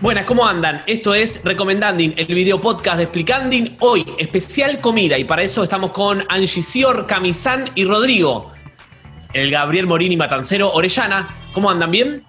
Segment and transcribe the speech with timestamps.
[0.00, 0.80] Buenas, ¿cómo andan?
[0.86, 3.76] Esto es Recomendanding, el video podcast de Explicanding.
[3.80, 8.52] Hoy, especial comida, y para eso estamos con Angie Sior, Camisán y Rodrigo.
[9.32, 11.28] El Gabriel Morini Matancero, Orellana.
[11.52, 11.90] ¿Cómo andan?
[11.90, 12.22] ¿Bien?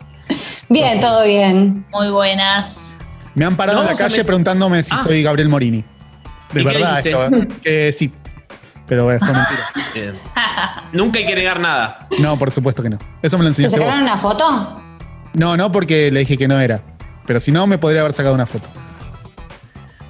[0.68, 1.86] Bien, todo bien.
[1.92, 2.98] Muy buenas.
[3.36, 4.98] Me han parado en la calle preguntándome si Ah.
[5.04, 5.84] soy Gabriel Morini.
[6.52, 7.48] De ¿Y qué verdad, esto, ¿eh?
[7.64, 8.12] que sí.
[8.88, 10.14] Pero es mentira.
[10.92, 12.08] Nunca hay que negar nada.
[12.18, 12.98] No, por supuesto que no.
[13.22, 13.86] Eso me lo ¿Te enseñaste vos.
[13.88, 14.82] sacaron una foto?
[15.36, 16.82] No, no, porque le dije que no era.
[17.30, 18.68] Pero si no, me podría haber sacado una foto.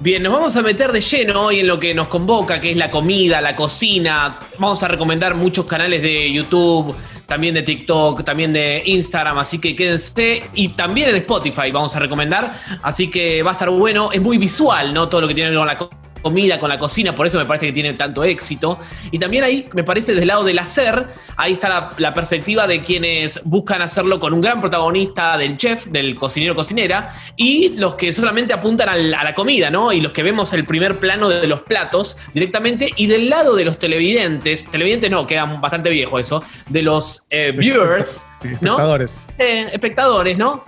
[0.00, 2.78] Bien, nos vamos a meter de lleno hoy en lo que nos convoca, que es
[2.78, 4.38] la comida, la cocina.
[4.56, 6.94] Vamos a recomendar muchos canales de YouTube,
[7.26, 10.44] también de TikTok, también de Instagram, así que quédense.
[10.54, 14.10] Y también en Spotify vamos a recomendar, así que va a estar bueno.
[14.12, 15.10] Es muy visual, ¿no?
[15.10, 15.90] Todo lo que tiene que ver con la co-
[16.22, 18.78] comida, con la cocina, por eso me parece que tiene tanto éxito.
[19.10, 21.06] Y también ahí, me parece, desde el lado del hacer,
[21.36, 25.86] ahí está la, la perspectiva de quienes buscan hacerlo con un gran protagonista del chef,
[25.86, 29.92] del cocinero cocinera, y los que solamente apuntan al- a la comida, ¿no?
[29.92, 33.64] Y los que vemos el primer plano de los platos directamente, y del lado de
[33.64, 38.26] los televidentes, televidentes no, queda bastante viejo eso, de los eh, viewers,
[38.60, 38.72] ¿no?
[38.72, 39.26] espectadores.
[39.36, 40.64] Sí, espectadores, ¿no?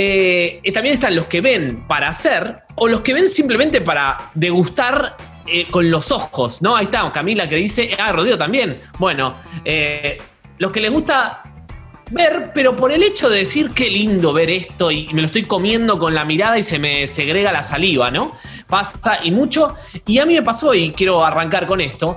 [0.00, 5.16] Eh, también están los que ven para hacer o los que ven simplemente para degustar
[5.44, 6.76] eh, con los ojos, ¿no?
[6.76, 8.78] Ahí está Camila que dice, ah, Rodrigo también.
[8.96, 10.16] Bueno, eh,
[10.58, 11.42] los que les gusta
[12.12, 15.42] ver, pero por el hecho de decir qué lindo ver esto y me lo estoy
[15.42, 18.36] comiendo con la mirada y se me segrega la saliva, ¿no?
[18.68, 19.74] Pasa y mucho.
[20.06, 22.16] Y a mí me pasó, y quiero arrancar con esto,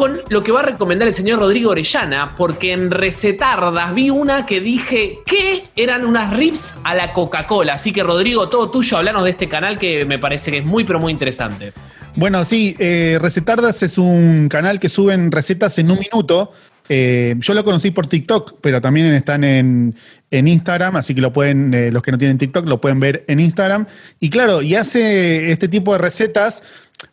[0.00, 4.46] con lo que va a recomendar el señor Rodrigo Orellana, porque en Recetardas vi una
[4.46, 7.74] que dije que eran unas ribs a la Coca-Cola.
[7.74, 10.84] Así que Rodrigo, todo tuyo, hablanos de este canal que me parece que es muy,
[10.84, 11.74] pero muy interesante.
[12.16, 16.50] Bueno, sí, eh, Recetardas es un canal que suben recetas en un minuto.
[16.88, 19.94] Eh, yo lo conocí por TikTok, pero también están en,
[20.30, 23.22] en Instagram, así que lo pueden, eh, los que no tienen TikTok lo pueden ver
[23.28, 23.86] en Instagram.
[24.18, 26.62] Y claro, y hace este tipo de recetas,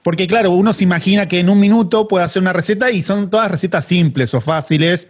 [0.04, 3.30] porque claro, uno se imagina que en un minuto puede hacer una receta y son
[3.30, 5.08] todas recetas simples o fáciles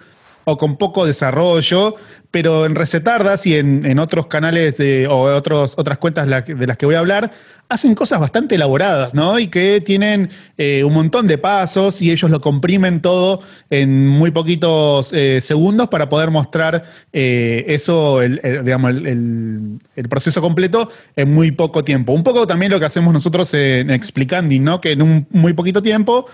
[0.50, 1.96] o con poco desarrollo,
[2.32, 6.78] pero en Recetardas y en, en otros canales de- o otros, otras cuentas de las
[6.78, 7.32] que voy a hablar,
[7.68, 9.40] hacen cosas bastante elaboradas, ¿no?
[9.40, 14.32] Y que tienen eh, un montón de pasos y ellos lo comprimen todo en muy
[14.32, 20.90] poquitos eh, segundos para poder mostrar eh, eso, el, digamos, el, el- el proceso completo
[21.18, 22.14] en muy poco tiempo.
[22.14, 24.80] Un poco también lo que hacemos nosotros en Explicanding, ¿no?
[24.80, 26.26] Que en un muy poquito tiempo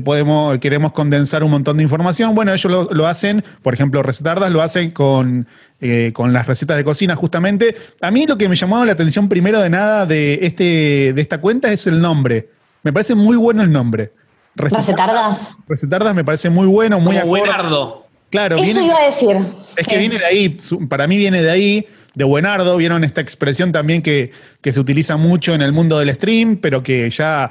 [0.00, 2.34] podemos, queremos condensar un montón de información.
[2.34, 5.46] Bueno, ellos lo, lo hacen, por ejemplo, Recetardas lo hacen con,
[5.80, 7.74] eh, con las recetas de cocina, justamente.
[8.00, 11.38] A mí lo que me llamó la atención primero de nada de, este, de esta
[11.42, 12.48] cuenta es el nombre.
[12.82, 14.12] Me parece muy bueno el nombre.
[14.54, 15.54] ¿Recetardas?
[15.68, 18.06] Recetardas me parece muy bueno, muy Como buenardo.
[18.30, 19.36] Claro, Eso viene- iba a decir.
[19.76, 19.98] es que Sí.
[20.00, 24.30] viene de ahí, para mí viene de ahí, de buenardo, vieron esta expresión también que,
[24.60, 27.50] que se utiliza mucho en el mundo del stream, pero que ya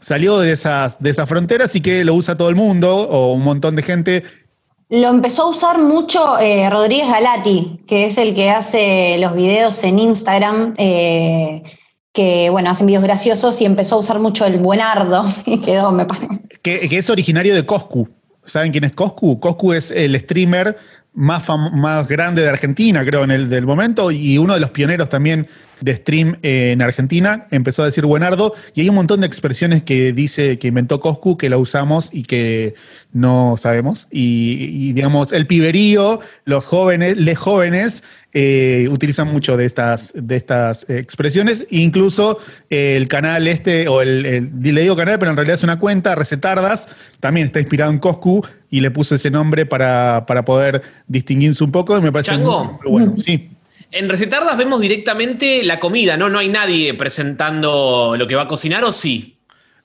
[0.00, 3.42] salió de esas, de esas fronteras y que lo usa todo el mundo o un
[3.42, 4.22] montón de gente.
[4.88, 9.82] Lo empezó a usar mucho eh, Rodríguez Galati, que es el que hace los videos
[9.82, 11.62] en Instagram, eh,
[12.12, 16.06] que bueno, hacen videos graciosos y empezó a usar mucho el buenardo y quedó, me
[16.06, 16.40] parece.
[16.62, 18.08] Que, que es originario de Coscu.
[18.44, 19.40] ¿Saben quién es Coscu?
[19.40, 20.76] Coscu es el streamer
[21.16, 25.08] más, más grande de Argentina, creo, en el del momento, y uno de los pioneros
[25.08, 25.48] también
[25.80, 27.46] de stream en Argentina.
[27.50, 31.36] Empezó a decir buenardo, y hay un montón de expresiones que dice que inventó Coscu,
[31.36, 32.74] que la usamos y que
[33.12, 34.08] no sabemos.
[34.10, 40.36] Y, y, digamos, el piberío, los jóvenes, les jóvenes, eh, utilizan mucho de estas, de
[40.36, 41.66] estas expresiones.
[41.70, 42.38] Incluso
[42.68, 45.78] eh, el canal este, o el, el- le digo canal, pero en realidad es una
[45.78, 46.88] cuenta, Recetardas,
[47.20, 51.72] también está inspirado en Coscu y le puso ese nombre para, para poder distinguirse un
[51.72, 51.96] poco.
[51.96, 53.14] Y me parece muy bueno.
[53.18, 53.50] Sí.
[53.98, 56.28] En Recetardas vemos directamente la comida, ¿no?
[56.28, 59.36] No hay nadie presentando lo que va a cocinar, ¿o sí?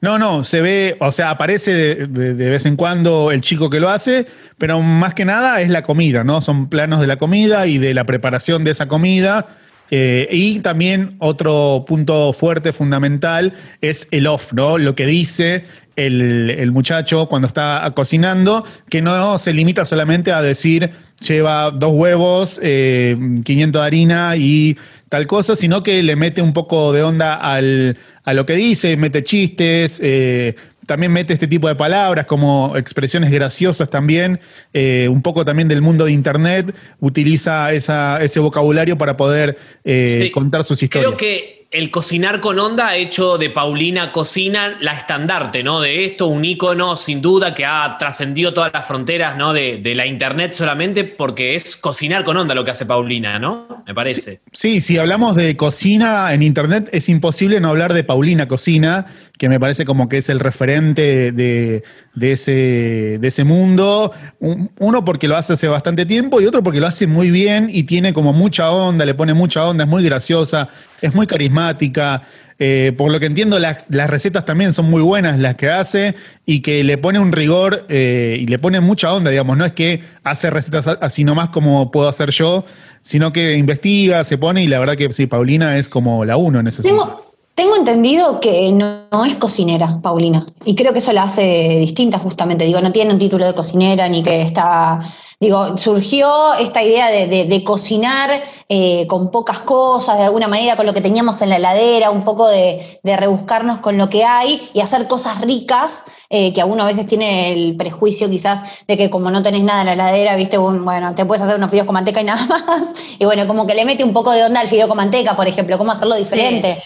[0.02, 3.70] No, no, se ve, o sea, aparece de, de- de vez en cuando el chico
[3.70, 4.26] que lo hace,
[4.58, 6.42] pero más que nada es la comida, ¿no?
[6.42, 9.46] Son planos de la comida y de la preparación de esa comida.
[9.92, 14.78] Eh, y también otro punto fuerte, fundamental, es el off, ¿no?
[14.78, 15.66] Lo que dice
[15.98, 21.92] el, el muchacho cuando está cocinando, que no se limita solamente a decir lleva dos
[21.94, 24.78] huevos, eh, 500 de harina y
[25.10, 28.98] tal cosa, sino que le mete un poco de onda al, a lo que dice,
[28.98, 30.56] mete chistes, eh,
[30.92, 34.42] también mete este tipo de palabras como expresiones graciosas también,
[34.74, 40.24] eh, un poco también del mundo de Internet, utiliza esa, ese vocabulario para poder eh,
[40.24, 40.32] Sí.
[40.32, 41.14] contar sus historias.
[41.14, 45.80] Creo que el cocinar con onda ha hecho de Paulina Cocina la estandarte, ¿no?
[45.80, 49.54] De esto, un ícono sin duda que ha trascendido todas las fronteras, ¿no?
[49.54, 53.84] De, la internet solamente porque es cocinar con onda lo que hace Paulina, ¿no?
[53.88, 54.42] Me parece.
[54.52, 59.06] Sí, si hablamos de cocina en internet es imposible no hablar de Paulina Cocina,
[59.38, 61.84] que me parece como que es el referente de,
[62.14, 64.12] de ese, de ese mundo.
[64.40, 67.84] Uno porque lo hace hace bastante tiempo y otro porque lo hace muy bien y
[67.84, 70.70] tiene como mucha onda, le pone mucha onda, es muy graciosa,
[71.02, 72.24] es muy carismática.
[72.64, 76.14] Eh, por lo que entiendo, las, recetas también son muy buenas las que hace
[76.46, 79.58] y que le pone un rigor eh, y le pone mucha onda, digamos.
[79.58, 82.64] No es que hace recetas así nomás como puedo hacer yo,
[83.02, 86.60] sino que investiga, se pone y la verdad que sí, Paulina es como la uno
[86.60, 87.32] en ese sentido.
[87.56, 92.66] Tengo entendido que no, es cocinera, Paulina, y creo que eso la hace distinta justamente.
[92.66, 95.00] Digo, no tiene un título de cocinera ni que está
[95.42, 100.94] Digo, surgió esta idea de, cocinar eh, con pocas cosas, de alguna manera, con lo
[100.94, 105.08] que teníamos en la heladera, un poco de, rebuscarnos con lo que hay y hacer
[105.08, 109.32] cosas ricas, eh, que a uno a veces tiene el prejuicio quizás de que como
[109.32, 112.22] no tenés nada en la heladera, viste, bueno, te puedes hacer unos fideos con manteca
[112.22, 112.94] y nada más.
[113.18, 115.48] Y bueno, como que le mete un poco de onda al fideo con manteca, por
[115.48, 116.84] ejemplo, cómo hacerlo diferente.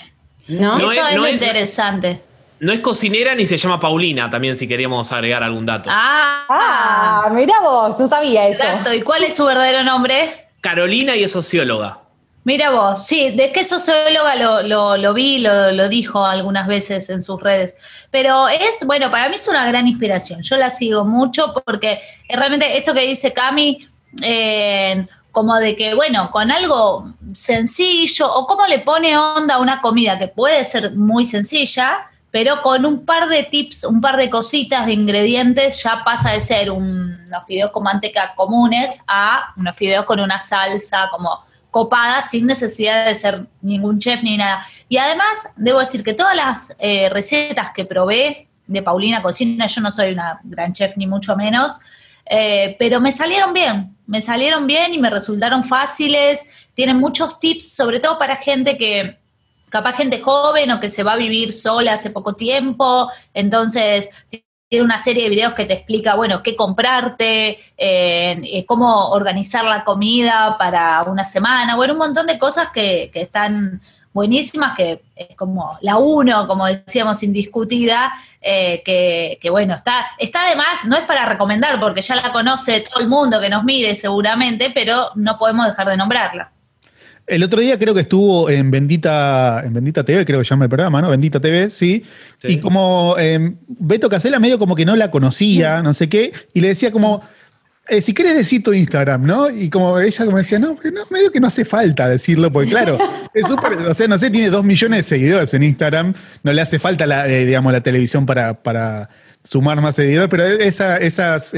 [0.48, 0.78] ¿no?
[0.78, 2.24] Eso es, muy interesante.
[2.60, 5.90] No es cocinera ni se llama Paulina, también si queríamos agregar algún dato.
[5.92, 8.64] Ah, ah mira vos, no sabía eso.
[8.64, 10.48] Exacto, ¿y cuál es su verdadero nombre?
[10.62, 12.00] Carolina y es socióloga.
[12.46, 17.22] Mira vos, sí, de qué socióloga lo, lo, vi, lo, lo, dijo algunas veces en
[17.22, 17.76] sus redes.
[18.12, 20.44] Pero es, bueno, para mí es una gran inspiración.
[20.44, 22.00] Yo la sigo mucho porque
[22.30, 23.88] realmente esto que dice Cami,
[24.22, 29.82] eh, como de que, bueno, con algo sencillo, o cómo le pone onda a una
[29.82, 34.30] comida que puede ser muy sencilla, pero con un par de tips, un par de
[34.30, 40.04] cositas de ingredientes, ya pasa de ser unos fideos con manteca comunes a unos fideos
[40.04, 41.40] con una salsa como
[41.72, 44.68] copada, sin necesidad de ser ningún chef ni nada.
[44.90, 49.80] Y además, debo decir que todas las eh, recetas que probé de Paulina Cocina, yo
[49.80, 51.80] no soy una gran chef ni mucho menos,
[52.26, 57.74] eh, pero me salieron bien, me salieron bien y me resultaron fáciles, tienen muchos tips,
[57.74, 59.24] sobre todo para gente que
[59.70, 64.10] capaz gente joven o que se va a vivir sola hace poco tiempo, entonces
[64.68, 69.84] tiene una serie de videos que te explica, bueno, qué comprarte, eh, cómo organizar la
[69.84, 73.82] comida para una semana, bueno, un montón de cosas que, están
[74.12, 80.46] buenísimas, que es como la uno, como decíamos, indiscutida, eh, que, que, bueno, está, está
[80.46, 83.96] además, no es para recomendar, porque ya la conoce todo el mundo que nos mire
[83.96, 86.55] seguramente, pero no podemos dejar de nombrarla.
[87.28, 90.70] El otro día creo que estuvo en Bendita, en Bendita TV, creo que llama el
[90.70, 91.10] programa, ¿no?
[91.10, 92.04] Bendita TV, sí.
[92.44, 96.62] Y como eh, Beto Casela medio como que no la conocía, no sé qué, y
[96.62, 97.24] le decía como,
[97.88, 99.50] eh, si querés decir tu Instagram, ¿no?
[99.50, 103.00] Y como ella como decía, no, no, medio que no hace falta decirlo, porque claro,
[103.34, 106.14] es súper, o sea, no sé, tiene dos millones de seguidores en Instagram,
[106.44, 109.10] no le hace falta la, eh, digamos, la televisión para, para
[109.44, 111.54] sumar más seguidores, pero esa, esas,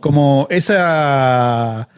[0.00, 1.88] como esa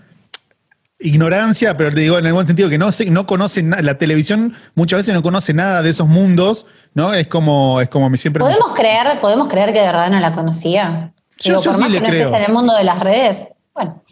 [1.00, 5.14] ignorancia, pero te digo en algún sentido que no, no conocen la televisión muchas veces
[5.14, 7.14] no conoce nada de esos mundos, ¿no?
[7.14, 8.42] Es como, es como me siempre.
[8.42, 11.12] ¿Podemos creer, podemos creer que de verdad no la conocía?
[11.38, 12.34] Yo, sí le creo.
[12.34, 13.48] en el mundo de las redes.
[13.74, 14.02] Bueno.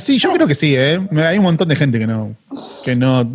[0.00, 1.06] sí, yo creo que sí, ¿eh?
[1.16, 2.34] Hay un montón de gente que no,
[2.82, 3.30] que no,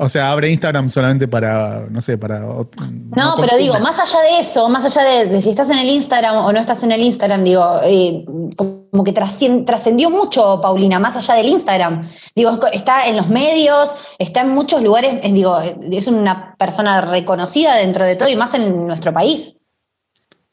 [0.00, 2.38] o sea, abre Instagram solamente para, no sé, para...
[2.38, 6.36] No, pero digo, más allá de eso, más allá de, si estás en el Instagram
[6.36, 8.24] o no estás en el Instagram, digo, eh,
[8.90, 12.08] como que trascendió mucho Paulina, más allá del Instagram.
[12.34, 18.04] Digo, está en los medios, está en muchos lugares, digo, es una persona reconocida dentro
[18.04, 19.54] de todo y más en nuestro país.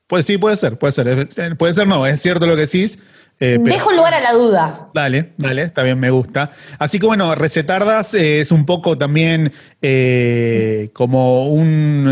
[0.07, 1.27] Pues sí, puede ser, puede ser.
[1.57, 2.99] Puede ser, no, es cierto lo que decís.
[3.39, 4.89] Eh, Dejo lugar a la duda.
[4.93, 6.51] Dale, dale, está bien, me gusta.
[6.79, 9.51] Así que bueno, Recetardas eh, es un poco también
[9.81, 12.07] eh, como un,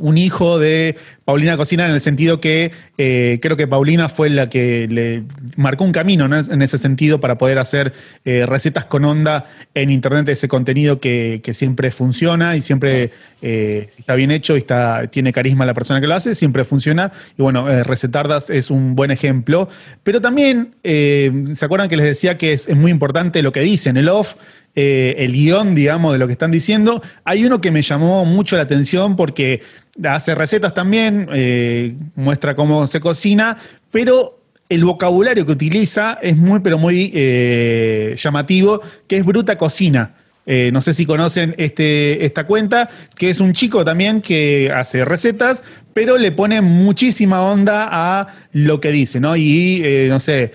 [0.00, 4.48] un, hijo de Paulina Cocina en el sentido que eh, creo que Paulina fue la
[4.48, 5.24] que le
[5.56, 7.92] marcó un camino en ese sentido para poder hacer
[8.24, 14.16] eh, recetas con onda en Internet, ese contenido que, siempre funciona y siempre eh, está
[14.16, 17.12] bien hecho y está, tiene carisma la persona que lo hace, siempre funciona.
[17.38, 19.68] Y bueno, Recetardas es un buen ejemplo.
[20.02, 24.08] Pero también, ¿se acuerdan que les decía que es, muy importante lo que dicen, el
[24.08, 24.34] off?
[24.76, 27.00] Eh, el guion, digamos, de lo que están diciendo.
[27.24, 29.62] Hay uno que me llamó mucho la atención porque
[30.02, 33.56] hace recetas también, eh, muestra cómo se cocina,
[33.92, 40.16] pero el vocabulario que utiliza es muy, pero muy eh, llamativo, que es bruta cocina.
[40.46, 45.64] No sé si conocen este, esta cuenta, que es un chico también que hace recetas,
[45.92, 49.36] pero le pone muchísima onda a lo que dice, ¿no?
[49.36, 50.50] Y, no sé,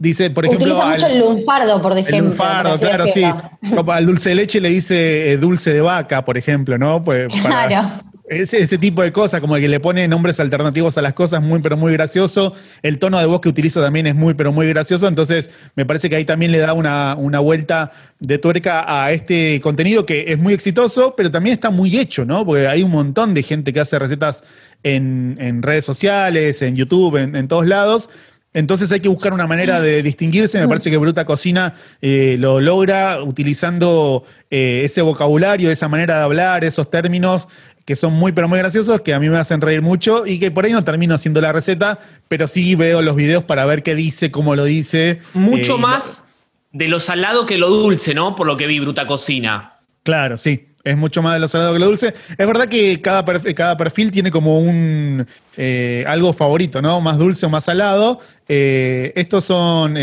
[0.00, 0.66] Dice, por ejemplo.
[0.68, 2.16] Utiliza mucho al- el lunfardo, por ejemplo.
[2.16, 3.24] el lunfardo, claro, sí.
[3.24, 7.02] al dulce de leche le dice eh, dulce de vaca, por ejemplo, ¿no?
[7.02, 8.02] Pues para- Claro.
[8.28, 11.60] Ese, ese tipo de cosas, como que le pone nombres alternativos a las cosas, muy,
[11.60, 12.52] pero muy gracioso.
[12.82, 15.08] El tono de voz que utiliza también es muy, pero muy gracioso.
[15.08, 19.60] Entonces, me parece que ahí también le da una, una vuelta de tuerca a este
[19.62, 22.44] contenido que es muy exitoso, pero también está muy hecho, ¿no?
[22.44, 24.44] Porque hay un montón de gente que hace recetas
[24.82, 28.10] en, en redes sociales, en YouTube, en, en todos lados.
[28.54, 30.58] Entonces hay que buscar una manera de distinguirse.
[30.58, 36.24] Me parece que Bruta Cocina eh, lo logra utilizando eh, ese vocabulario, esa manera de
[36.24, 37.48] hablar, esos términos
[37.88, 40.50] que son muy pero muy graciosos, que a mí me hacen reír mucho y que
[40.50, 43.94] por ahí no termino haciendo la receta, pero sí veo los videos para ver qué
[43.94, 45.20] dice, cómo lo dice.
[45.32, 46.28] Mucho Eh, más
[46.70, 48.36] de lo salado que lo dulce, ¿no?
[48.36, 49.78] Por lo que vi, Bruta Cocina.
[50.02, 50.66] Claro, sí.
[50.84, 52.08] Es mucho más de lo salado que lo dulce.
[52.08, 55.26] Es verdad que cada, perf- cada perfil tiene como un
[55.56, 57.00] eh, algo favorito, ¿no?
[57.00, 58.20] Más dulce o más salado.
[58.48, 59.94] Eh, estos son,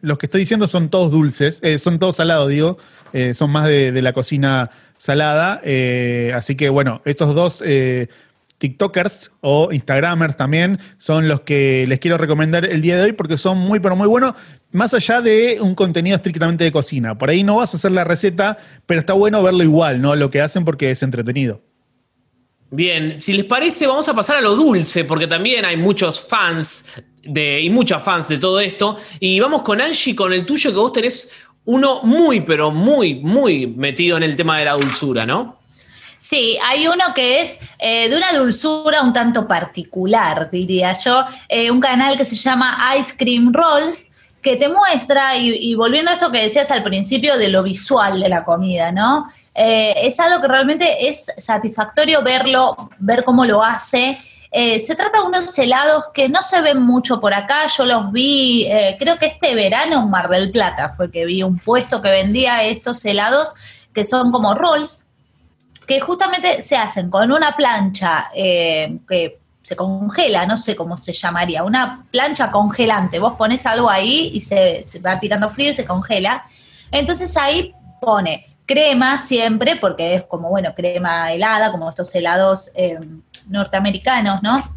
[0.00, 2.78] los que estoy diciendo son todos dulces, son todos salados, digo.
[3.34, 5.62] Son más de, de la cocina salada.
[5.64, 8.08] Eh, así que bueno, estos dos eh,
[8.58, 13.38] TikTokers o Instagramers también son los que les quiero recomendar el día de hoy porque
[13.38, 14.34] son muy, pero muy buenos,
[14.72, 17.16] más allá de un contenido estrictamente de cocina.
[17.16, 20.14] Por ahí no vas a hacer la receta, pero está bueno verlo igual, ¿no?
[20.16, 21.62] Lo que hacen porque es entretenido.
[22.70, 26.84] Bien, si les parece, vamos a pasar a lo dulce, porque también hay muchos fans
[27.22, 28.98] de, y muchas fans de todo esto.
[29.18, 31.32] Y vamos con Angie, con el tuyo, que vos tenés
[31.64, 35.60] uno muy, pero muy, muy metido en el tema de la dulzura, ¿no?
[36.20, 41.24] Sí, hay uno que es eh, de una dulzura un tanto particular, diría yo.
[41.48, 44.08] Eh, un canal que se llama Ice Cream Rolls,
[44.42, 48.28] que te muestra, y, volviendo a esto que decías al principio de lo visual de
[48.28, 49.28] la comida, ¿no?
[49.54, 54.18] Eh, es algo que realmente es satisfactorio verlo, ver cómo lo hace.
[54.52, 58.10] Eh, se trata de unos helados que no se ven mucho por acá, yo los
[58.10, 62.02] vi, eh, creo que este verano en Mar del Plata fue que vi un puesto
[62.02, 63.54] que vendía estos helados
[63.94, 65.06] que son como rolls,
[65.86, 71.12] que justamente se hacen con una plancha eh, que se congela, no sé cómo se
[71.12, 73.20] llamaría, una plancha congelante.
[73.20, 76.44] Vos pones algo ahí y se, va tirando frío y se congela.
[76.90, 82.72] Entonces ahí pone crema siempre, porque es como, bueno, crema helada, como estos helados
[83.50, 84.74] norteamericanos, ¿no?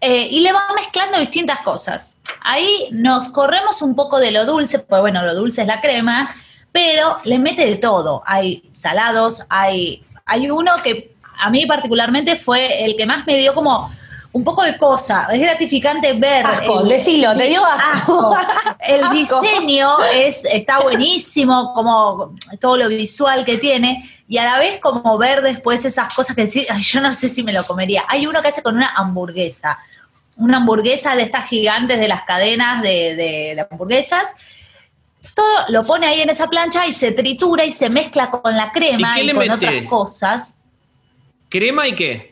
[0.00, 2.20] Eh, y le va mezclando distintas cosas.
[2.40, 6.34] Ahí nos corremos un poco de lo dulce, pues bueno, lo dulce es la crema,
[6.72, 8.22] pero le mete de todo.
[8.24, 13.54] Hay salados, hay, hay uno que a mí particularmente fue el que más me dio
[13.54, 13.90] como
[14.32, 15.26] un poco de cosa.
[15.32, 16.46] Es gratificante ver.
[16.46, 18.36] Asco, el- decilo, te dio asco.
[18.78, 19.14] El Asco.
[19.14, 25.18] diseño es, está buenísimo, como todo lo visual que tiene, y a la vez como
[25.18, 28.04] ver después esas cosas que decís, "Ay, yo no sé si me lo comería.
[28.08, 29.78] Hay uno que hace con una hamburguesa,
[30.36, 34.28] una hamburguesa de estas gigantes de las cadenas de, de- de hamburguesas.
[35.34, 38.72] Todo lo pone ahí en esa plancha y se tritura y se mezcla con la
[38.72, 39.52] crema ¿Y con mete?
[39.54, 40.58] otras cosas.
[41.48, 42.29] ¿Crema y qué?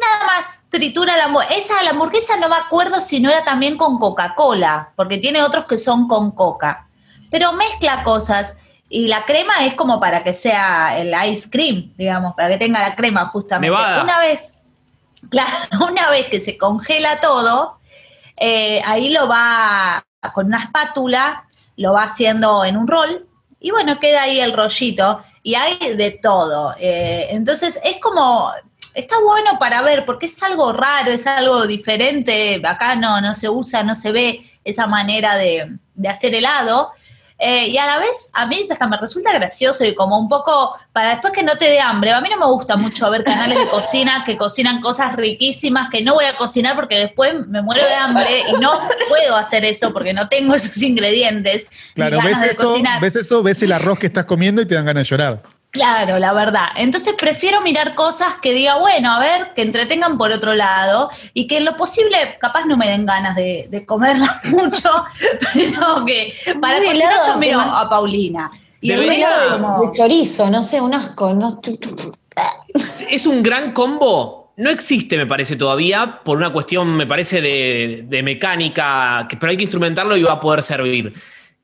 [0.00, 1.58] Nada más tritura la hamburguesa.
[1.58, 5.64] Esa, la hamburguesa no me acuerdo si no era también con Coca-Cola, porque tiene otros
[5.64, 6.88] que son con Coca.
[7.30, 8.56] Pero mezcla cosas.
[8.88, 12.80] Y la crema es como para que sea el ice cream, digamos, para que tenga
[12.80, 13.76] la crema justamente.
[13.76, 14.02] Nevada.
[14.02, 14.56] Una vez,
[15.30, 15.50] claro,
[15.90, 17.78] una vez que se congela todo,
[18.36, 21.44] eh, ahí lo va con una espátula,
[21.76, 23.28] lo va haciendo en un rol
[23.60, 26.74] y bueno, queda ahí el rollito y hay de todo.
[26.78, 28.52] Eh, entonces es como,
[28.94, 32.60] está bueno para ver porque es algo raro, es algo diferente.
[32.64, 36.92] Acá no, no se usa, no se ve esa manera de, de hacer helado.
[37.40, 40.74] Eh, y a la vez, a mí hasta me resulta gracioso y como un poco,
[40.92, 43.56] para después que no te dé hambre, a mí no me gusta mucho ver canales
[43.56, 47.84] de cocina que cocinan cosas riquísimas que no voy a cocinar porque después me muero
[47.86, 48.72] de hambre y no
[49.08, 51.68] puedo hacer eso porque no tengo esos ingredientes.
[51.70, 53.00] ni Claro, ganas ves de eso, cocinar.
[53.00, 55.42] ves eso, ves el arroz que estás comiendo y te dan ganas de llorar.
[55.70, 56.68] Claro, la verdad.
[56.76, 61.46] Entonces prefiero mirar cosas que diga, bueno, a ver, que entretengan por otro lado y
[61.46, 64.90] que en lo posible capaz no me den ganas de, de comerlas mucho,
[65.52, 68.50] pero que para Un cocinar helado yo miro a Paulina.
[68.80, 69.92] Y el Debería- resto de como...
[69.92, 71.34] chorizo, no sé, un asco.
[71.34, 71.60] No,
[73.10, 74.52] Es un gran combo.
[74.56, 79.50] No existe, me parece, todavía, por una cuestión, me parece, de, de mecánica, que, pero
[79.50, 81.12] hay que instrumentarlo y va a poder servir.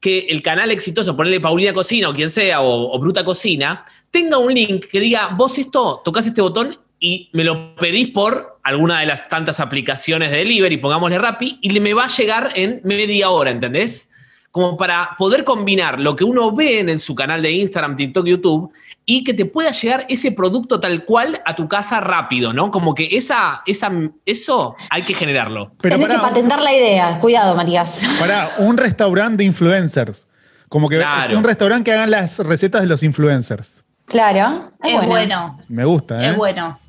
[0.04, 4.52] Que el canal exitoso, ponerle Paulina Cocina o quien sea, o, Bruta Cocina, tenga un
[4.52, 9.06] link que diga, vos esto, tocas este botón y me lo pedís por alguna de
[9.06, 13.50] las tantas aplicaciones de delivery, pongámosle Rappi, y me va a llegar en media hora,
[13.50, 14.10] ¿entendés?
[14.54, 18.72] como para poder combinar lo que uno ve en su canal de Instagram, TikTok, YouTube
[19.06, 22.70] y que te pueda llegar ese producto tal cual a tu casa rápido, ¿no?
[22.70, 23.92] Como que esa, esa,
[24.24, 25.72] eso hay que generarlo.
[25.80, 27.18] Pero Tienes que patentar la idea.
[27.18, 28.02] Cuidado, Matías.
[28.18, 30.26] Para un restaurante de influencers.
[30.68, 33.84] Como que es un restaurante que hagan las recetas de los influencers.
[34.06, 34.72] Claro.
[34.82, 35.58] Es, bueno.
[35.68, 36.30] Me gusta, ¿eh?
[36.30, 36.80] Es bueno.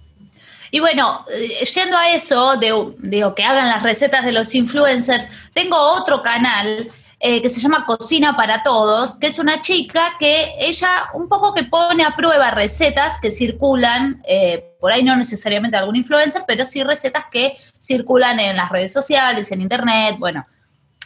[0.71, 5.25] Y bueno, eh, yendo a eso, de, digo, que hagan las recetas de los influencers,
[5.53, 10.55] tengo otro canal eh, que se llama Cocina para Todos, que es una chica que
[10.59, 15.77] ella un poco que pone a prueba recetas que circulan, eh, por ahí no necesariamente
[15.77, 20.45] algún influencer, pero sí recetas que circulan en las redes sociales, en internet, bueno,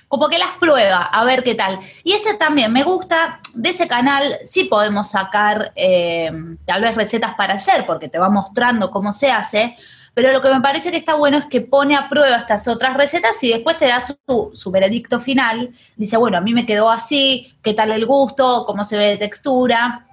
[0.09, 1.79] como que las prueba, a ver qué tal.
[2.03, 6.31] Y ese también me gusta, de ese canal sí podemos sacar eh,
[6.65, 9.77] tal vez recetas para hacer, porque te va mostrando cómo se hace,
[10.13, 12.95] pero lo que me parece que está bueno es que pone a prueba estas otras
[12.95, 15.71] recetas y después te da su, veredicto final.
[15.95, 19.17] Dice, bueno, a mí me quedó así, qué tal el gusto, cómo se ve de
[19.17, 20.05] textura.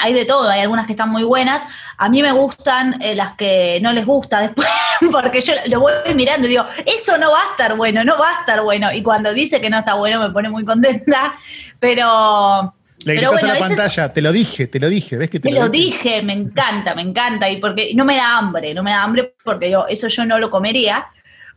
[0.00, 1.62] Hay de todo, hay algunas que están muy buenas.
[1.98, 4.68] A mí me gustan eh, las que no les gusta después,
[5.12, 8.30] porque yo lo voy mirando y digo, eso no va a estar bueno, no va
[8.30, 8.92] a estar bueno.
[8.92, 11.34] Y cuando dice que no está bueno me pone muy contenta.
[11.78, 12.74] Pero
[13.06, 15.50] le Pero bueno, a la pantalla, te lo dije, te lo dije, ¿ves que te,
[15.50, 16.22] lo, dije?
[16.22, 19.70] Me encanta, me encanta, y porque no me da hambre, no me da hambre porque
[19.70, 21.06] yo, eso yo no lo comería,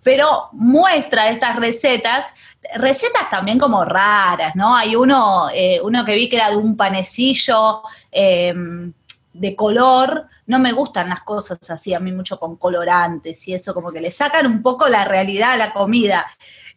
[0.04, 2.36] pero muestra estas recetas,
[2.76, 4.76] recetas también como raras, ¿no?
[4.76, 8.94] Hay uno, eh, uno que vi que era de un panecillo em,
[9.34, 13.74] de color, no me gustan las cosas así, a mí mucho con colorantes y eso,
[13.74, 16.26] como que le sacan un poco la realidad a la comida.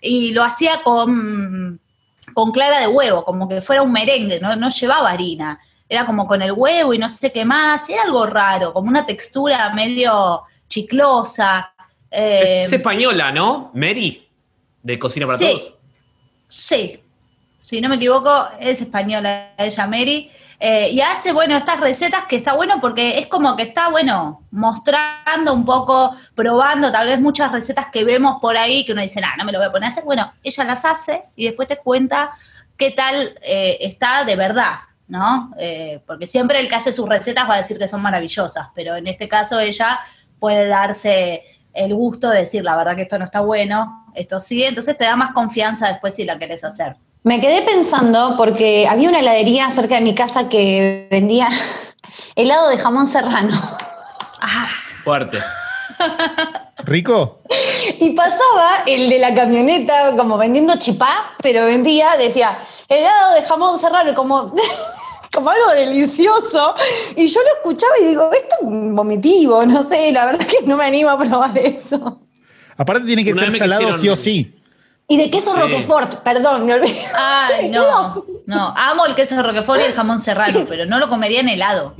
[0.01, 1.81] Y lo hacía con
[2.35, 5.61] con clara de huevo, como que fuera un merengue, no, llevaba harina.
[5.89, 9.05] Era como con el huevo y no sé qué más, era algo raro, como una
[9.05, 11.75] textura medio chiclosa.
[12.11, 13.71] Eh, es española, ¿no?
[13.75, 14.29] Mary,
[14.83, 15.75] de Cocina para Todos.
[16.49, 17.01] Sí,
[17.59, 20.31] si no me equivoco, es española ella, Mary.
[20.63, 24.47] Eh, y hace, bueno, estas recetas que está bueno porque es como que está, bueno,
[24.51, 29.23] mostrando un poco, probando tal vez muchas recetas que vemos por ahí que uno dice,
[29.23, 30.05] no, no me lo voy a poner a hacer.
[30.05, 32.33] Bueno, ella las hace y después te cuenta
[32.77, 35.51] qué tal eh, está de verdad, ¿no?
[35.59, 38.97] Eh, porque siempre el que hace sus recetas va a decir que son maravillosas, pero
[38.97, 39.99] en este caso ella
[40.39, 44.63] puede darse el gusto de decir, la verdad que esto no está bueno, esto sí,
[44.63, 46.97] entonces te da más confianza después si la querés hacer.
[47.23, 51.49] Me quedé pensando porque había una heladería cerca de mi casa que vendía
[52.35, 53.61] helado de jamón serrano.
[54.41, 54.69] Ah.
[55.05, 55.39] Fuerte.
[56.85, 57.43] ¿Rico?
[57.99, 63.79] Y pasaba el de la camioneta como vendiendo chipá, pero vendía, decía, helado de jamón
[63.79, 64.55] serrano, como,
[65.33, 66.75] como algo delicioso.
[67.17, 70.79] Y yo lo escuchaba y digo, esto es vomitivo, no sé, la verdad que no
[70.79, 72.19] me animo a probar eso.
[72.79, 74.60] Aparte tiene que ser salado sí o sí.
[75.11, 76.97] Y de queso Roquefort, perdón, me olvidé.
[77.19, 78.75] Ay, no, no.
[78.77, 81.97] Amo el queso Roquefort y el jamón serrano, pero no lo comería en helado.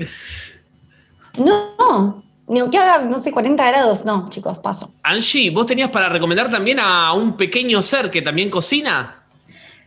[1.37, 4.05] No, ni que haga, no sé, 40 grados.
[4.05, 4.93] No, chicos, paso.
[5.03, 9.17] Angie, ¿vos tenías para recomendar también a un pequeño ser que también cocina?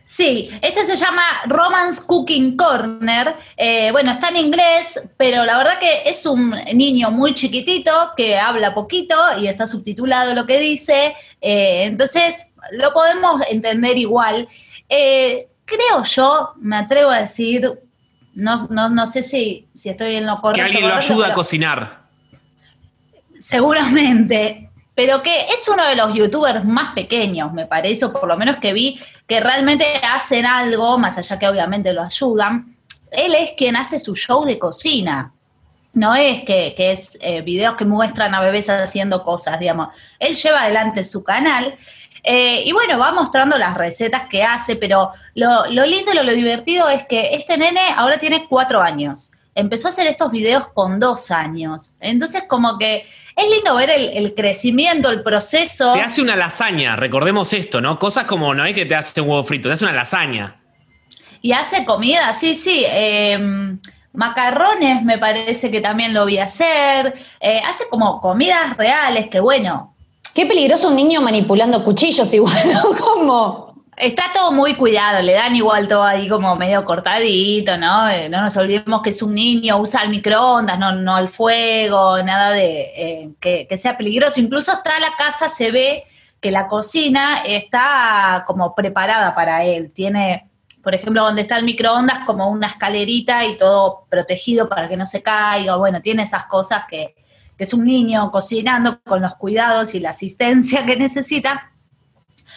[0.04, 3.36] Sí, este se llama Romance Cooking Corner.
[3.56, 8.36] Eh, bueno, está en inglés, pero la verdad que es un niño muy chiquitito que
[8.36, 11.14] habla poquito y está subtitulado lo que dice.
[11.40, 14.48] Eh, entonces, lo podemos entender igual.
[14.88, 17.70] Eh, creo yo, me atrevo a decir,
[18.34, 20.56] no, no, sé si, si, estoy en lo correcto.
[20.56, 22.04] Que alguien lo ayuda a cocinar.
[23.38, 28.36] Seguramente, pero que es uno de los youtubers más pequeños, me parece, o por lo
[28.36, 32.76] menos que vi, que realmente hacen algo, más allá que obviamente lo ayudan.
[33.10, 35.32] Él es quien hace su show de cocina.
[35.94, 39.88] No es que, es eh, videos que muestran a bebés haciendo cosas, digamos.
[40.18, 41.76] Él lleva adelante su canal
[42.24, 46.88] eh, y bueno, va mostrando las recetas que hace, pero lo, lindo y lo, divertido
[46.88, 49.32] es que este nene ahora tiene cuatro años.
[49.54, 51.96] Empezó a hacer estos videos con dos años.
[52.00, 53.04] Entonces, como que
[53.36, 55.92] es lindo ver el, crecimiento, el proceso.
[55.92, 57.98] Te hace una lasaña, recordemos esto, ¿no?
[57.98, 60.56] Cosas como no es que te hace un huevo frito, te hace una lasaña.
[61.42, 62.84] Y hace comida, sí, sí.
[62.88, 63.78] Em,
[64.14, 67.14] macarrones me parece que también lo vi hacer.
[67.38, 69.93] Eh, hace como comidas reales, que bueno,
[70.34, 72.96] Qué peligroso un niño manipulando cuchillos igual, ¿no?
[72.96, 73.74] Como...
[73.96, 78.08] Está todo muy cuidado, le dan igual todo ahí como medio cortadito, ¿no?
[78.08, 82.20] Eh, no nos olvidemos que es un niño, usa el microondas, no, no el fuego,
[82.24, 84.40] nada de eh, que, que, sea peligroso.
[84.40, 86.02] Incluso hasta la casa se ve
[86.40, 89.92] que la cocina está como preparada para él.
[89.92, 90.50] Tiene,
[90.82, 95.06] por ejemplo, donde está el microondas, como una escalerita y todo protegido para que no
[95.06, 95.76] se caiga.
[95.76, 97.14] Bueno, tiene esas cosas que,
[97.56, 101.72] que es un niño cocinando con los cuidados y la asistencia que necesita.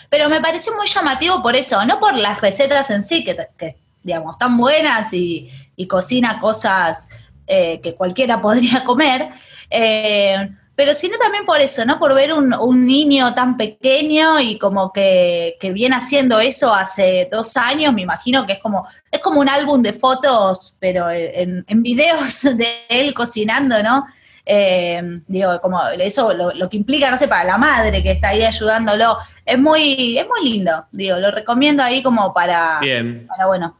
[0.09, 3.77] Pero me pareció muy llamativo por eso, no por las recetas en sí, que, que
[4.01, 7.07] digamos, están buenas y, y cocina cosas
[7.45, 9.29] eh, que cualquiera podría comer,
[9.69, 11.97] eh, pero sino también por eso, ¿no?
[11.97, 17.27] Por ver un, un niño tan pequeño y como que, que, viene haciendo eso hace
[17.31, 21.65] dos años, me imagino que es como, es como un álbum de fotos, pero en,
[21.67, 24.05] en videos de él cocinando, ¿no?
[24.49, 28.29] Eh, digo, como eso lo, lo, que implica, no sé, para la madre que está
[28.29, 33.27] ahí ayudándolo, es muy, es muy lindo, digo, lo recomiendo ahí como para, Bien.
[33.27, 33.77] para bueno,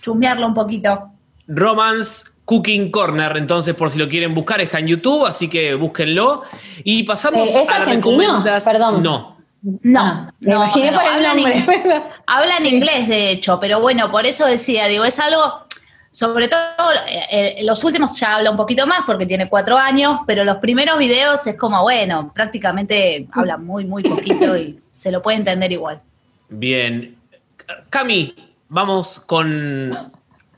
[0.00, 1.10] chumbearlo un poquito.
[1.48, 6.42] Romance Cooking Corner, entonces por si lo quieren buscar, está en YouTube, así que búsquenlo.
[6.84, 8.44] Y pasamos ¿Es a argentino?
[8.64, 9.02] Perdón.
[9.02, 9.34] No.
[9.82, 11.56] No, Ah, me no, imaginé no, por el hablan, nombre.
[11.58, 11.92] in-
[12.28, 15.64] hablan inglés, de hecho, pero bueno, por eso decía, digo, es algo,
[16.16, 16.60] sobre todo,
[17.06, 20.56] eh, eh, los últimos ya habla un poquito más porque tiene cuatro años, pero los
[20.56, 25.72] primeros videos es como, bueno, prácticamente habla muy, muy poquito y se lo puede entender
[25.72, 26.00] igual.
[26.48, 27.18] Bien.
[27.90, 28.34] Cami,
[28.70, 30.10] vamos con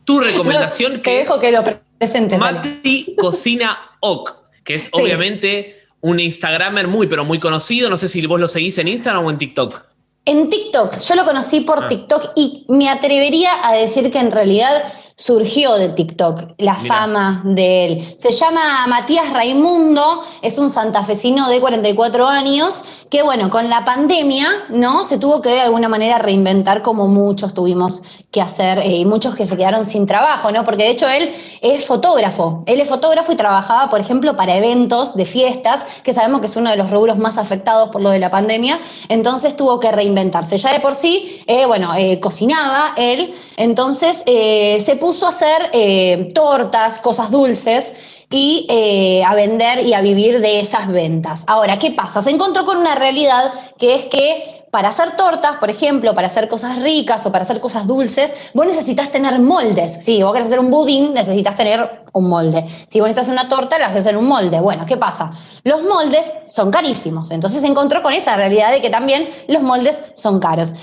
[0.04, 1.64] tu recomendación que dejo es que lo
[1.98, 2.38] presente.
[2.38, 4.30] Mati Cocina Ok,
[4.62, 7.90] que es obviamente un Instagramer muy, pero muy conocido.
[7.90, 9.86] No sé si vos lo seguís en Instagram o en TikTok.
[10.24, 11.88] En TikTok, yo lo conocí por Ah.
[11.88, 16.94] TikTok y me atrevería a decir que en realidad surgió de TikTok la Mirá.
[16.94, 18.16] fama de él.
[18.20, 24.66] Se llama Matías Raimundo, es un santafesino de 44 años que, bueno, con la pandemia,
[24.68, 25.02] ¿no?
[25.02, 29.34] Se tuvo que de alguna manera reinventar como muchos tuvimos que hacer eh, y muchos
[29.34, 30.64] que se quedaron sin trabajo, ¿no?
[30.64, 32.62] Porque de hecho él es fotógrafo.
[32.66, 36.54] Él es fotógrafo y trabajaba, por ejemplo, para eventos de fiestas, que sabemos que es
[36.54, 38.78] uno de los rubros más afectados por lo de la pandemia.
[39.08, 40.58] Entonces tuvo que reinventarse.
[40.58, 46.32] Ya de por sí, eh, bueno, eh, cocinaba él, entonces se puso a hacer eh,
[46.34, 47.94] tortas, cosas dulces
[48.28, 51.44] y eh, a vender y a vivir de esas ventas.
[51.46, 52.20] Ahora, ¿qué pasa?
[52.20, 56.46] Se encontró con una realidad que es que para hacer tortas, por ejemplo, para hacer
[56.46, 60.04] cosas ricas o para hacer cosas dulces, vos necesitas tener moldes.
[60.04, 62.66] Si vos querés hacer un budín, necesitas tener un molde.
[62.90, 64.60] Si vos necesitas una torta, la haces en un molde.
[64.60, 65.30] Bueno, ¿qué pasa?
[65.64, 67.30] Los moldes son carísimos.
[67.30, 70.74] Entonces se encontró con esa realidad de que también los moldes son caros.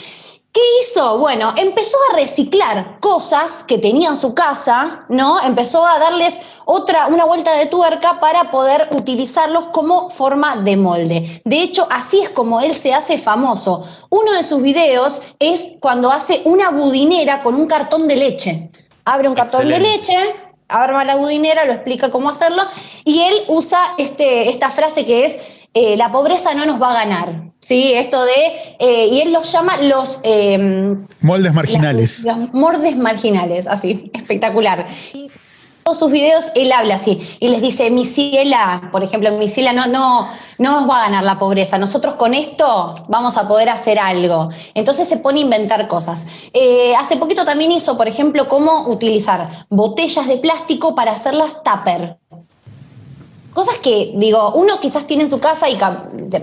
[0.56, 1.18] ¿Qué hizo?
[1.18, 5.42] Bueno, empezó a reciclar cosas que tenía en su casa, ¿no?
[5.42, 11.42] Empezó a darles otra, una vuelta de tuerca para poder utilizarlos como forma de molde.
[11.44, 13.84] De hecho, así es como él se hace famoso.
[14.10, 18.70] Uno de sus videos es cuando hace una budinera con un cartón de leche.
[19.04, 20.16] Abre un cartón de leche,
[20.70, 22.64] arma la budinera, lo explica cómo hacerlo,
[23.04, 25.38] y él usa este, esta frase que es,
[25.76, 27.52] eh, la pobreza no nos va a ganar.
[27.60, 27.94] ¿Sí?
[27.94, 30.20] Esto de, eh, y él los llama los...
[30.22, 32.24] eh, Moldes marginales.
[32.24, 34.86] los, los mordes marginales, así, espectacular.
[35.14, 35.32] Y
[35.84, 39.72] todos sus videos él habla así y les dice, mi ciela, por ejemplo, mi ciela
[39.72, 43.70] no, no, no nos va a ganar la pobreza, nosotros con esto vamos a poder
[43.70, 44.50] hacer algo.
[44.74, 46.26] Entonces se pone a inventar cosas.
[46.54, 52.18] Eh, hace poquito también hizo, por ejemplo, cómo utilizar botellas de plástico para hacerlas tupper.
[53.56, 55.78] Cosas que, digo, uno quizás tiene en su casa y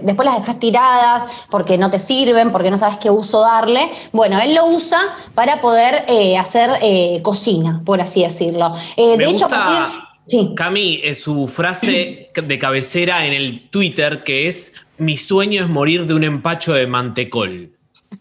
[0.03, 3.91] después las dejas tiradas porque no te sirven, porque no sabes qué uso darle.
[4.13, 8.73] Bueno, él lo usa para poder eh, hacer eh, cocina, por así decirlo.
[8.97, 10.53] Eh, Me de hecho, partir- sí.
[10.57, 16.07] Cami, eh, su frase de cabecera en el Twitter que es: Mi sueño es morir
[16.07, 17.73] de un empacho de mantecol.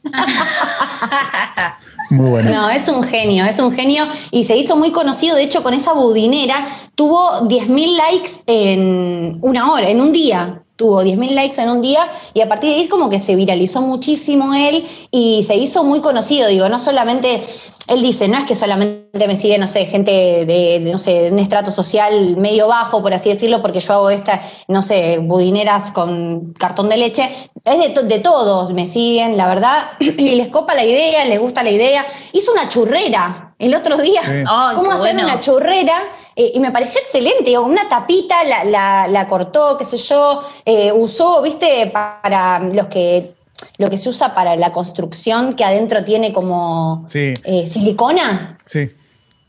[2.52, 5.74] No, es un genio, es un genio y se hizo muy conocido, de hecho, con
[5.74, 10.64] esa budinera tuvo 10.000 likes en una hora, en un día.
[10.82, 13.36] Tuvo 10.000 likes en un día y a partir de ahí es como que se
[13.36, 16.48] viralizó muchísimo él y se hizo muy conocido.
[16.48, 17.44] Digo, no solamente,
[17.86, 21.22] él dice, no es que solamente me sigue, no sé, gente de, de, no sé,
[21.22, 25.20] de un estrato social medio bajo, por así decirlo, porque yo hago esta, no sé,
[25.20, 27.30] budineras con cartón de leche.
[27.64, 31.40] Es de, to- de todos, me siguen, la verdad, y les copa la idea, les
[31.40, 32.08] gusta la idea.
[32.34, 34.24] Hizo una churrera el otro día.
[34.24, 34.44] Sí.
[34.76, 35.26] ¿Cómo hacer bueno.
[35.26, 36.02] una churrera?
[36.42, 40.42] Eh, y me pareció excelente, digo, una tapita la, la- la cortó, qué sé yo,
[40.66, 43.34] eh, usó, viste, para los que
[43.78, 47.36] lo que se usa para la construcción, que adentro tiene como Sí.
[47.44, 48.58] eh, silicona.
[48.66, 48.90] Sí.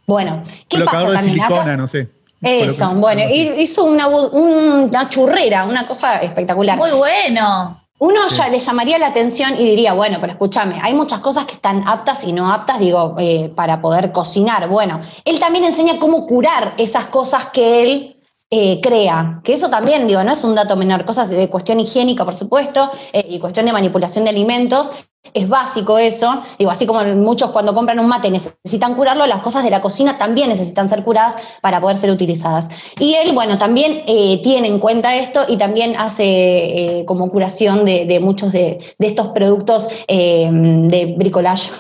[0.07, 1.41] Bueno, ¿qué Colocador pasa de también?
[1.41, 2.09] Acá- silicona, no sé.
[2.43, 3.23] Eso, bueno,
[3.57, 6.77] hizo una, una churrera, una cosa espectacular.
[6.77, 7.82] Muy bueno.
[8.03, 11.53] Uno ya le llamaría la atención y diría, bueno, pero escúchame, hay muchas cosas que
[11.53, 14.69] están aptas y no aptas, digo, eh, para poder cocinar.
[14.69, 18.12] Bueno, él también enseña cómo curar esas cosas que él
[18.55, 22.23] eh, crea, que eso también, digo, no es un dato menor, cosas de cuestión higiénica,
[22.27, 24.93] por supuesto, eh, y cuestión de manipulación de alimentos,
[25.33, 29.65] es básico eso, digo, así como muchos cuando compran un mate necesitan curarlo, las cosas
[29.65, 32.69] de la cocina también necesitan ser curadas para poder ser utilizadas.
[33.01, 38.21] Y él, bueno, también eh, tiene en cuenta esto y también hace como curación de,
[38.21, 41.71] muchos de, estos productos de bricolage.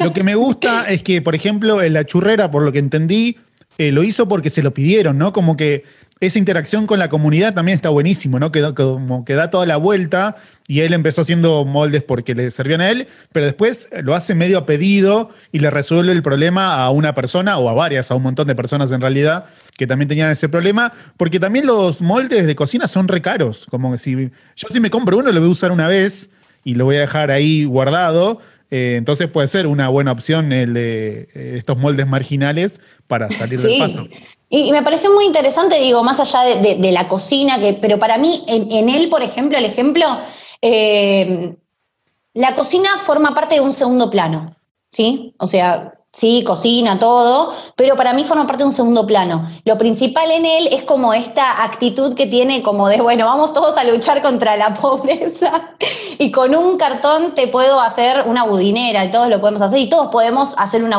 [0.00, 3.36] Lo que me gusta es que, por ejemplo, en la churrera, por lo que entendí,
[3.78, 5.32] eh, lo hizo porque se lo pidieron, ¿no?
[5.32, 5.84] Como que
[6.20, 8.52] esa interacción con la comunidad también está buenísimo, ¿no?
[8.52, 10.36] Que, como que da toda la vuelta
[10.68, 14.58] y él empezó haciendo moldes porque le servían a él, pero después lo hace medio
[14.58, 18.22] a pedido y le resuelve el problema a una persona o a varias, a un
[18.22, 22.54] montón de personas en realidad que también tenían ese problema, porque también los moldes de
[22.54, 25.52] cocina son re caros, como que si yo si me compro uno lo voy a
[25.52, 26.30] usar una vez
[26.62, 28.38] y lo voy a dejar ahí guardado,
[28.74, 33.60] eh, entonces puede ser una buena opción el de eh, estos moldes marginales para salir
[33.60, 34.08] del paso.
[34.48, 38.44] Y, me pareció muy interesante, digo, más allá de, la cocina, que, pero para mí,
[38.48, 40.06] en, él, por ejemplo, el ejemplo,
[40.62, 41.54] eh,
[42.32, 44.56] la cocina forma parte de un segundo plano,
[44.90, 45.34] ¿sí?
[45.36, 49.48] O sea, sí, cocina, todo, pero para mí forma parte de un segundo plano.
[49.64, 53.76] Lo principal en él es como esta actitud que tiene como de, bueno, vamos todos
[53.78, 55.74] a luchar contra la pobreza
[56.18, 59.88] y con un cartón te puedo hacer una budinera y todos lo podemos hacer y
[59.88, 60.98] todos podemos hacer una,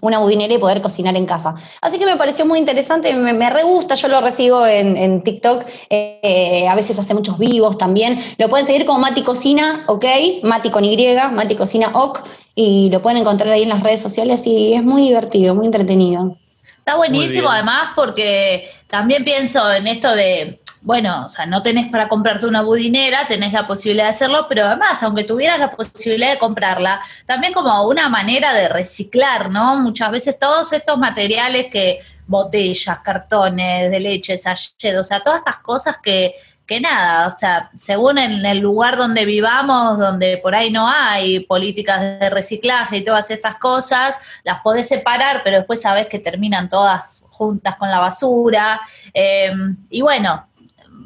[0.00, 1.54] una budinera y poder cocinar en casa.
[1.82, 5.64] Así que me pareció muy interesante, me, me re gusta, yo lo recibo en, TikTok,
[5.90, 8.20] eh, a veces hace muchos vivos también.
[8.38, 10.04] Lo pueden seguir como Mati Cocina, ok,
[10.42, 10.96] Mati con Y,
[11.32, 12.20] Mati Cocina OK
[12.58, 16.38] y lo pueden encontrar ahí en las redes sociales y es muy divertido, muy entretenido.
[16.78, 22.08] Está buenísimo además porque también pienso en esto de, bueno, o sea, no tenés para
[22.08, 26.38] comprarte una budinera, tenés la posibilidad de hacerlo, pero además, aunque tuvieras la posibilidad de
[26.38, 29.76] comprarla, también como una manera de reciclar, ¿no?
[29.76, 35.58] Muchas veces todos estos materiales que botellas, cartones de leche, sachet, o sea, todas estas
[35.58, 36.34] cosas que
[36.66, 41.40] que nada, o sea, según en el lugar donde vivamos, donde por ahí no hay
[41.40, 46.68] políticas de reciclaje y todas estas cosas, las podés separar, pero después sabes que terminan
[46.68, 48.80] todas juntas con la basura.
[49.14, 49.52] Eh,
[49.90, 50.48] y bueno,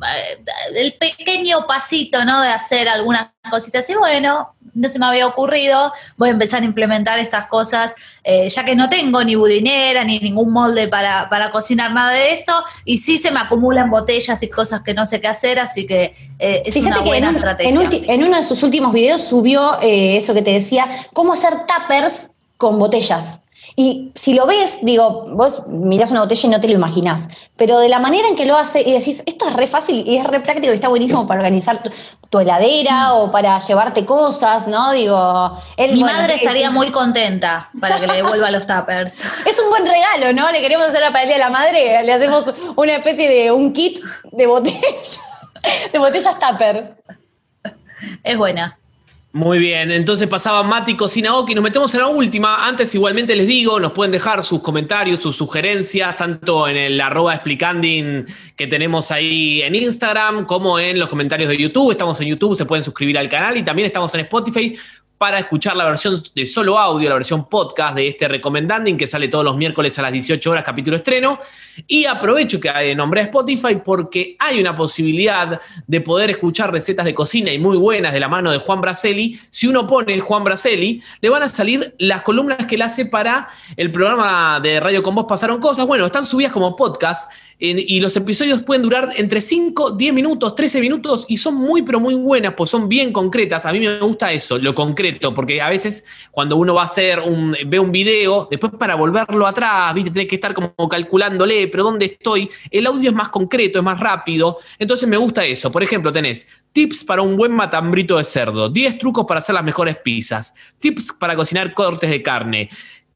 [0.06, 0.42] eh,
[0.74, 2.40] el pequeño pasito, ¿no?
[2.40, 3.88] De hacer algunas cositas.
[3.90, 8.48] Y bueno, no se me había ocurrido, voy a empezar a implementar estas cosas, eh,
[8.48, 12.52] ya que no tengo ni budinera ni ningún molde para, cocinar nada de esto,
[12.84, 16.14] y sí se me acumulan botellas y cosas que no sé qué hacer, así que
[16.38, 17.70] eh, es una buena estrategia.
[17.70, 22.78] En, uno de sus últimos videos subió eso que te decía, cómo hacer tuppers con
[22.78, 23.40] botellas.
[23.82, 27.78] Y si lo ves, digo, vos mirás una botella y no te lo imaginás, pero
[27.78, 30.26] de la manera en que lo hace y decís, esto es re fácil y es
[30.26, 31.82] re práctico y está buenísimo para organizar
[32.28, 34.92] tu, heladera o para llevarte cosas, ¿no?
[34.92, 39.24] Digo, mi madre estaría muy contenta para que le devuelva los tuppers.
[39.46, 40.52] Es un buen regalo, ¿no?
[40.52, 43.72] Le queremos hacer para el Día de la Madre, le hacemos una especie de un
[43.72, 43.98] kit
[44.30, 45.20] de botellas,
[45.92, 46.96] de botellas tupper.
[48.22, 48.78] Es buena.
[49.32, 52.66] Muy bien, entonces pasaba Mati Cocina y nos metemos en la última.
[52.66, 57.32] Antes igualmente les digo, nos pueden dejar sus comentarios, sus sugerencias, tanto en el arroba
[57.36, 58.24] explicanding
[58.56, 61.92] que tenemos ahí en Instagram, como en los comentarios de YouTube.
[61.92, 64.76] Estamos en YouTube, se pueden suscribir al canal y también estamos en Spotify
[65.20, 69.28] para escuchar la versión de solo audio, la versión podcast de este Recomendanding que sale
[69.28, 71.38] todos los miércoles a las 18 horas, capítulo estreno.
[71.86, 77.12] Y aprovecho que nombré a Spotify porque hay una posibilidad de poder escuchar recetas de
[77.12, 79.38] cocina y muy buenas de la mano de Juan Braceli.
[79.50, 83.46] Si uno pone Juan Braceli, le van a salir las columnas que él hace para
[83.76, 85.86] el programa de Radio con Vos Pasaron Cosas.
[85.86, 87.30] Bueno, están subidas como podcast
[87.62, 92.00] y los episodios pueden durar entre 5, 10 minutos, 13 minutos y son muy, pero
[92.00, 93.66] muy buenas, pues son bien concretas.
[93.66, 97.20] A mí me gusta eso, lo concreto, porque a veces cuando uno va a hacer
[97.20, 101.84] un, ve un video, después para volverlo atrás, viste, tenés que estar como calculándole, pero
[101.84, 102.50] ¿dónde estoy?
[102.70, 105.72] El audio es más concreto, es más rápido, entonces me gusta eso.
[105.72, 109.64] Por ejemplo, tenés tips para un buen matambrito de cerdo, 10 trucos para hacer las
[109.64, 112.70] mejores pizzas, tips para cocinar cortes de carne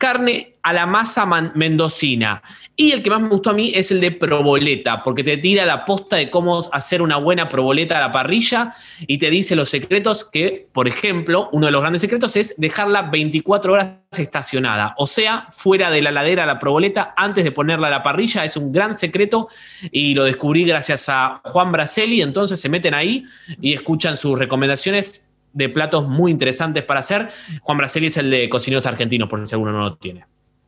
[0.04, 2.42] carne a la masa mendocina.
[2.76, 5.64] Y el que más me gustó a mí es el de proboleta, porque te tira
[5.64, 8.74] la posta de cómo hacer una buena proboleta a la parrilla
[9.06, 13.00] y te dice los secretos que, por ejemplo, uno de los grandes secretos es dejarla
[13.02, 17.90] 24 horas estacionada, o sea, fuera de la ladera la proboleta antes de ponerla a
[17.90, 18.44] la parrilla.
[18.44, 19.48] Es un gran secreto
[19.90, 22.20] y lo descubrí gracias a Juan Braceli.
[22.20, 23.24] Entonces se meten ahí
[23.58, 25.23] y escuchan sus recomendaciones
[25.54, 27.30] de platos muy interesantes para hacer.
[27.62, 30.26] Juan Braceli es el de cocineros argentinos, por si alguno no lo tiene.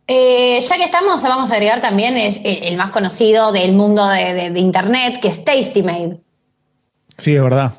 [0.08, 4.52] Eh, ya que estamos, vamos a agregar también es el más conocido del mundo de,
[4.56, 6.18] Internet, que es Tasty Made.
[7.16, 7.74] Sí, es verdad.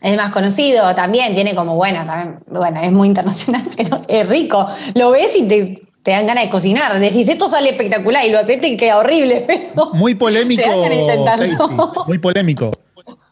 [0.00, 4.68] El más conocido también, tiene como, bueno, también, bueno, es muy internacional, pero es rico.
[4.94, 6.98] Lo ves y te te dan ganas de cocinar.
[6.98, 9.44] Decís, esto sale espectacular y lo haces y queda horrible.
[9.46, 10.62] Pero Muy polémico.
[12.06, 12.70] Muy polémico.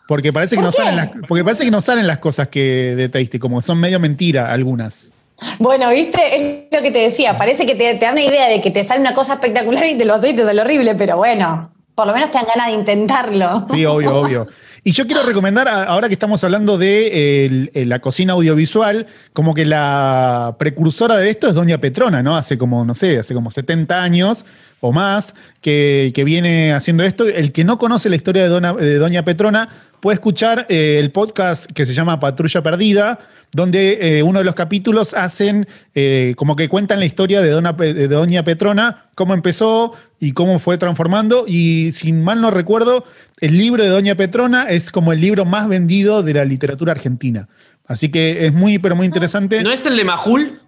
[0.08, 0.76] Porque parece, que ¿Por no qué?
[0.76, 3.98] salen las, porque parece que no salen las cosas que de Tasty, como son medio
[3.98, 5.12] mentira algunas.
[5.58, 7.36] Bueno, viste, es lo que te decía.
[7.36, 9.98] Parece que te, te da una idea de que te sale una cosa espectacular y
[9.98, 12.68] te lo haces y te sale horrible, pero bueno, por lo menos te dan ganas
[12.68, 13.64] de intentarlo.
[13.70, 14.46] Sí, obvio, obvio.
[14.84, 19.64] Y yo quiero recomendar, ahora que estamos hablando de eh, la cocina audiovisual, como que
[19.64, 22.36] la precursora de esto es Doña Petrona, ¿no?
[22.36, 24.46] Hace como, no sé, hace como 70 años
[24.80, 27.26] o más que, que viene haciendo esto.
[27.26, 29.68] El que no conoce la historia de, Dona- de Doña Petrona
[30.06, 33.18] puede escuchar eh, el podcast que se llama Patrulla Perdida,
[33.50, 35.66] donde eh, uno de los capítulos hacen
[35.96, 40.30] eh, como que cuentan la historia de, Dona Pe- de Doña Petrona, cómo empezó y
[40.30, 41.44] cómo fue transformando.
[41.48, 43.04] Y sin mal no recuerdo,
[43.40, 47.48] el libro de Doña Petrona es como el libro más vendido de la literatura argentina.
[47.88, 49.64] Así que es muy, pero muy interesante.
[49.64, 50.60] ¿No es el de Majul?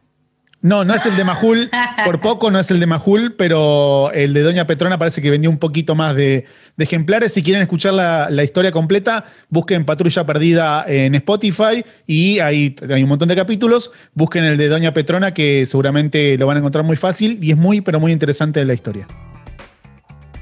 [0.61, 1.71] No, no es el de Majul,
[2.05, 5.51] por poco no es el de Majul, pero el de Doña Petrona parece que vendió
[5.51, 7.33] un poquito más de, de ejemplares.
[7.33, 13.03] Si quieren escuchar la, la historia completa, busquen Patrulla Perdida en Spotify y ahí hay
[13.05, 13.93] un montón de capítulos.
[14.15, 17.57] Busquen el de Doña Petrona, que seguramente lo van a encontrar muy fácil y es
[17.57, 19.07] muy, pero muy interesante la historia.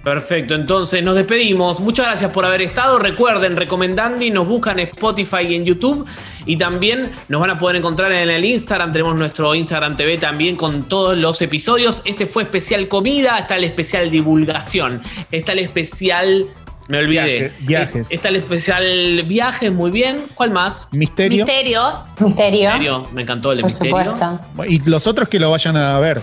[0.06, 1.80] Perfecto, entonces nos despedimos.
[1.80, 2.96] Muchas gracias por haber estado.
[3.00, 6.06] Recuerden, recomendando y nos buscan en Spotify y en YouTube.
[6.44, 8.92] Y también nos van a poder encontrar en el Instagram.
[8.92, 12.02] Tenemos nuestro Instagram TV también con todos los episodios.
[12.04, 16.46] Este fue especial comida, está el especial divulgación, está el especial.
[16.86, 17.24] Me olvidé.
[17.24, 18.12] Viajes, viajes.
[18.12, 20.26] Está el especial viajes, muy bien.
[20.36, 20.88] ¿Cuál más?
[20.92, 21.44] Misterio.
[21.44, 21.82] Misterio.
[22.20, 22.70] Misterio.
[22.70, 24.04] Misterio, me encantó el Por misterio.
[24.04, 24.40] supuesto.
[24.68, 26.22] Y los otros que lo vayan a ver.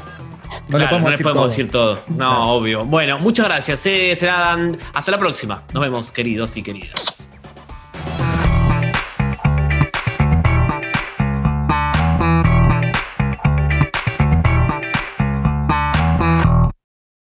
[0.74, 1.50] No le Claro, podemos no les decir podemos todo.
[1.50, 2.00] decir todo.
[2.18, 2.86] No, obvio.
[2.86, 3.86] Bueno, muchas gracias.
[3.86, 5.64] eh, serán hasta la próxima.
[5.74, 7.30] Nos vemos, queridos y queridas.